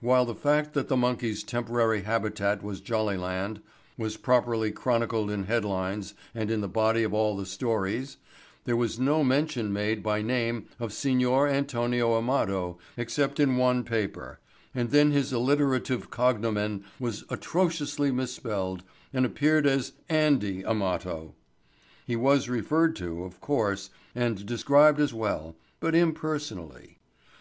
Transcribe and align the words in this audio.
While 0.00 0.24
the 0.24 0.36
fact 0.36 0.72
that 0.74 0.86
the 0.86 0.96
monkeys' 0.96 1.42
temporary 1.42 2.02
habitat 2.02 2.62
was 2.62 2.80
Jollyland 2.80 3.60
was 3.98 4.16
properly 4.16 4.70
chronicled 4.70 5.32
in 5.32 5.46
headlines 5.46 6.14
and 6.32 6.48
in 6.48 6.60
the 6.60 6.68
body 6.68 7.02
of 7.02 7.12
all 7.12 7.36
the 7.36 7.44
stories, 7.44 8.16
there 8.66 8.76
was 8.76 9.00
no 9.00 9.24
mention 9.24 9.72
made 9.72 10.00
by 10.00 10.22
name 10.22 10.66
of 10.78 10.92
Signor 10.92 11.48
Antonio 11.48 12.14
Amado 12.16 12.78
except 12.96 13.40
in 13.40 13.56
one 13.56 13.82
paper 13.82 14.38
and 14.76 14.90
then 14.90 15.10
his 15.10 15.32
alliterative 15.32 16.08
cognomen 16.08 16.84
was 17.00 17.24
atrociously 17.28 18.12
misspelled 18.12 18.84
and 19.12 19.26
appeared 19.26 19.66
as 19.66 19.94
Andy 20.08 20.64
Amato. 20.64 21.34
He 22.06 22.14
was 22.14 22.48
referred 22.48 22.94
to, 22.94 23.24
of 23.24 23.40
course, 23.40 23.90
and 24.14 24.46
described 24.46 25.00
as 25.00 25.12
well, 25.12 25.56
but 25.80 25.96
impersonally. 25.96 26.98